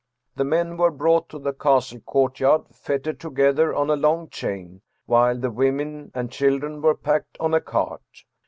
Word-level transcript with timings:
The 0.35 0.43
men 0.43 0.77
were 0.77 0.89
brought 0.89 1.29
to 1.29 1.37
the 1.37 1.53
castle 1.53 1.99
courtyard, 1.99 2.63
fettered 2.73 3.19
together 3.19 3.75
on 3.75 3.91
a 3.91 3.95
long 3.95 4.29
chain, 4.31 4.81
while 5.05 5.37
the 5.37 5.51
women 5.51 6.09
and 6.15 6.31
children 6.31 6.81
were 6.81 6.95
packed 6.95 7.37
on 7.39 7.53
a 7.53 7.61
cart. 7.61 8.01